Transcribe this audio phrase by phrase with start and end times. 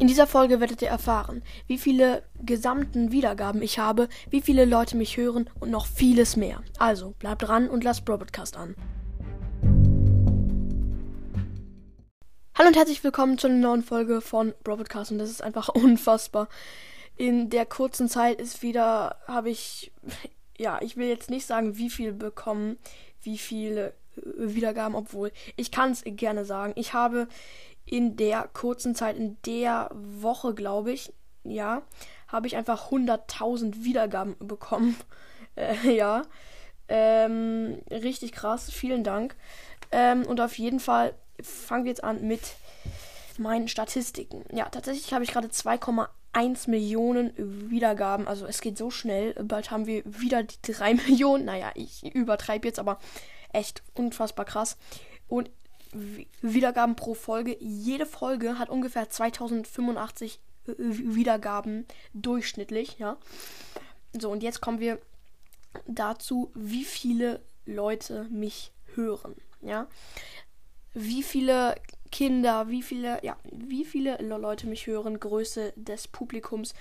[0.00, 4.96] In dieser Folge werdet ihr erfahren, wie viele gesamten Wiedergaben ich habe, wie viele Leute
[4.96, 6.62] mich hören und noch vieles mehr.
[6.78, 8.76] Also bleibt dran und lasst Broadcast an.
[12.56, 16.48] Hallo und herzlich willkommen zu einer neuen Folge von Broadcast und das ist einfach unfassbar.
[17.16, 19.90] In der kurzen Zeit ist wieder, habe ich,
[20.56, 22.78] ja, ich will jetzt nicht sagen, wie viel bekommen,
[23.22, 23.94] wie viele
[24.36, 26.72] Wiedergaben, obwohl ich kann es gerne sagen.
[26.76, 27.26] Ich habe
[27.90, 31.12] in der kurzen Zeit, in der Woche, glaube ich,
[31.44, 31.82] ja,
[32.28, 34.96] habe ich einfach 100.000 Wiedergaben bekommen.
[35.56, 36.22] Äh, ja,
[36.88, 38.70] ähm, richtig krass.
[38.70, 39.34] Vielen Dank.
[39.90, 42.54] Ähm, und auf jeden Fall fangen wir jetzt an mit
[43.38, 44.44] meinen Statistiken.
[44.52, 47.32] Ja, tatsächlich habe ich gerade 2,1 Millionen
[47.70, 48.28] Wiedergaben.
[48.28, 49.34] Also es geht so schnell.
[49.42, 51.46] Bald haben wir wieder die 3 Millionen.
[51.46, 53.00] Naja, ich übertreibe jetzt, aber
[53.52, 54.76] echt unfassbar krass.
[55.26, 55.50] Und
[56.42, 57.56] Wiedergaben pro Folge.
[57.60, 63.16] Jede Folge hat ungefähr 2085 äh, Wiedergaben durchschnittlich, ja.
[64.18, 64.98] So, und jetzt kommen wir
[65.86, 69.86] dazu, wie viele Leute mich hören, ja.
[70.94, 71.74] Wie viele
[72.10, 76.72] Kinder, wie viele, ja, wie viele Leute mich hören, Größe des Publikums.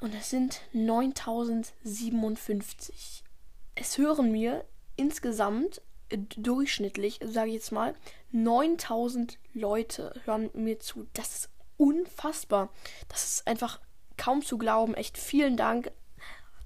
[0.00, 3.24] Und es sind 9057.
[3.74, 4.64] Es hören mir
[4.96, 5.82] insgesamt
[6.18, 7.94] durchschnittlich, sage ich jetzt mal,
[8.32, 11.06] 9000 Leute hören mir zu.
[11.12, 12.70] Das ist unfassbar.
[13.08, 13.80] Das ist einfach
[14.16, 14.94] kaum zu glauben.
[14.94, 15.90] Echt vielen Dank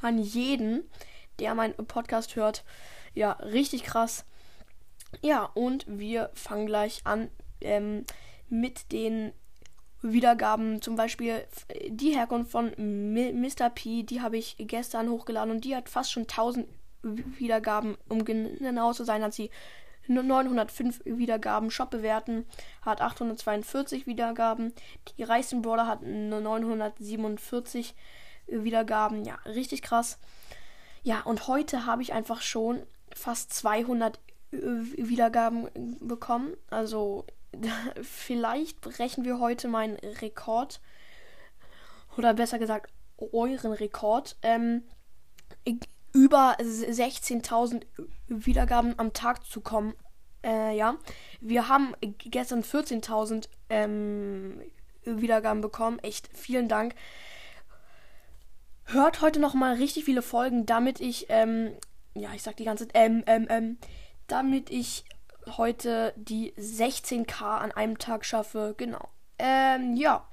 [0.00, 0.88] an jeden,
[1.38, 2.64] der meinen Podcast hört.
[3.14, 4.24] Ja, richtig krass.
[5.22, 8.04] Ja, und wir fangen gleich an ähm,
[8.48, 9.32] mit den
[10.02, 10.82] Wiedergaben.
[10.82, 11.46] Zum Beispiel
[11.88, 13.70] die Herkunft von Mr.
[13.70, 16.68] P, die habe ich gestern hochgeladen und die hat fast schon 1000
[17.04, 17.96] Wiedergaben.
[18.08, 19.50] Um genau zu sein, hat sie
[20.08, 21.70] 905 Wiedergaben.
[21.70, 22.46] Shop bewerten
[22.82, 24.72] hat 842 Wiedergaben.
[25.16, 27.94] Die reichsten Brawler hat 947
[28.46, 29.24] Wiedergaben.
[29.24, 30.18] Ja, richtig krass.
[31.02, 32.82] Ja, und heute habe ich einfach schon
[33.14, 34.18] fast 200
[34.50, 35.68] Wiedergaben
[36.00, 36.56] bekommen.
[36.70, 37.26] Also
[38.02, 40.80] vielleicht brechen wir heute meinen Rekord.
[42.16, 42.92] Oder besser gesagt,
[43.32, 44.36] euren Rekord.
[44.42, 44.84] Ähm,
[46.14, 47.82] über 16.000
[48.28, 49.94] Wiedergaben am Tag zu kommen.
[50.42, 50.96] Äh, ja,
[51.40, 54.60] wir haben gestern 14.000 ähm,
[55.04, 55.98] Wiedergaben bekommen.
[55.98, 56.94] Echt vielen Dank.
[58.84, 61.72] Hört heute noch mal richtig viele Folgen, damit ich, ähm,
[62.14, 63.78] ja, ich sag die ganze Zeit, ähm, ähm, ähm,
[64.28, 65.04] damit ich
[65.56, 68.74] heute die 16k an einem Tag schaffe.
[68.76, 69.08] Genau.
[69.38, 70.28] Ähm, ja,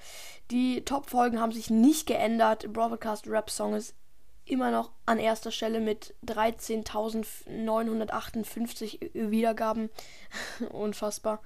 [0.51, 2.71] die Top-Folgen haben sich nicht geändert.
[2.71, 3.95] Broadcast Rap Song ist
[4.51, 9.89] immer noch an erster Stelle mit 13.958 Wiedergaben.
[10.71, 11.41] Unfassbar.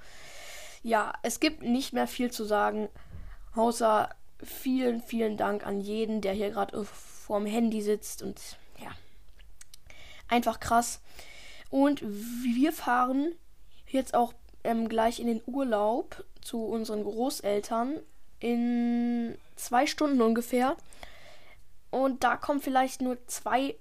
[0.83, 2.89] Ja, es gibt nicht mehr viel zu sagen,
[3.55, 4.09] außer
[4.43, 8.41] vielen, vielen Dank an jeden, der hier gerade vorm Handy sitzt und
[8.79, 8.91] ja,
[10.27, 10.99] einfach krass.
[11.69, 13.31] Und wir fahren
[13.87, 14.33] jetzt auch
[14.63, 17.99] ähm, gleich in den Urlaub zu unseren Großeltern
[18.39, 20.75] in zwei Stunden ungefähr.
[21.95, 23.77] Und da kommen vielleicht nur zwei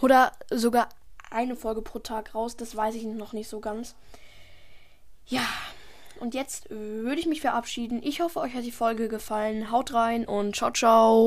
[0.00, 0.88] oder sogar
[1.30, 2.56] eine Folge pro Tag raus.
[2.56, 3.94] Das weiß ich noch nicht so ganz.
[5.26, 5.44] Ja,
[6.18, 8.00] und jetzt würde ich mich verabschieden.
[8.02, 9.70] Ich hoffe, euch hat die Folge gefallen.
[9.70, 11.26] Haut rein und ciao, ciao.